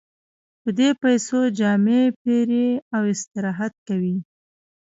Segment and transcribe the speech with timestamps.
[0.61, 4.17] په دې پیسو جامې پېري او استراحت کوي